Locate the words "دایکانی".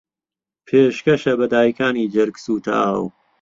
1.53-2.11